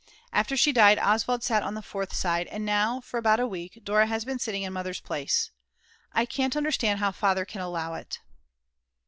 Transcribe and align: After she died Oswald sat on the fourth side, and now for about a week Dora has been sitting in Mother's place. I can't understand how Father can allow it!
After 0.33 0.57
she 0.57 0.71
died 0.71 0.97
Oswald 0.97 1.43
sat 1.43 1.61
on 1.61 1.75
the 1.75 1.83
fourth 1.83 2.11
side, 2.11 2.47
and 2.47 2.65
now 2.65 3.01
for 3.01 3.19
about 3.19 3.39
a 3.39 3.45
week 3.45 3.79
Dora 3.83 4.07
has 4.07 4.25
been 4.25 4.39
sitting 4.39 4.63
in 4.63 4.73
Mother's 4.73 4.99
place. 4.99 5.51
I 6.11 6.25
can't 6.25 6.55
understand 6.57 6.97
how 6.97 7.11
Father 7.11 7.45
can 7.45 7.61
allow 7.61 7.93
it! 7.93 8.19